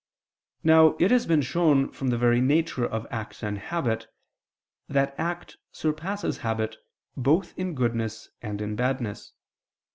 Now 0.63 0.95
it 0.99 1.11
has 1.11 1.27
been 1.27 1.43
shown 1.43 1.91
from 1.91 2.07
the 2.07 2.17
very 2.17 2.41
nature 2.41 2.87
of 2.87 3.05
act 3.11 3.43
and 3.43 3.59
habit, 3.59 4.07
that 4.89 5.13
act 5.19 5.57
surpasses 5.71 6.39
habit 6.39 6.77
both 7.15 7.55
in 7.55 7.75
goodness 7.75 8.29
and 8.41 8.63
in 8.63 8.75
badness. 8.75 9.33